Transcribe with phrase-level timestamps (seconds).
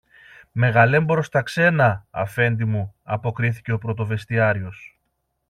[0.51, 4.99] Μεγαλέμπορος στα ξένα, Αφέντη μου, αποκρίθηκε ο πρωτοβεστιάριος.